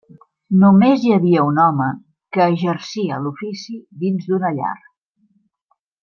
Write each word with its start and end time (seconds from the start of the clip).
Només 0.61 1.03
hi 1.07 1.11
havia 1.15 1.41
un 1.49 1.59
home 1.65 1.89
que 2.37 2.47
exercia 2.53 3.19
l'ofici 3.25 3.75
dins 4.05 4.25
d'una 4.31 4.51
llar. 4.61 4.73